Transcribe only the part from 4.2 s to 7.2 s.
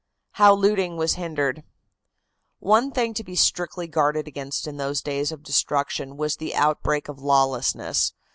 against in those days of destruction was the outbreak of